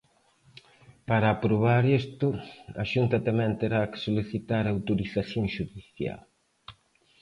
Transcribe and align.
Para 1.09 1.27
aprobar 1.35 1.83
isto, 2.01 2.27
a 2.81 2.83
Xunta 2.91 3.17
tamén 3.27 3.51
terá 3.61 3.81
que 3.91 4.01
solicitar 4.05 4.63
autorización 4.67 5.45
xudicial. 5.55 6.21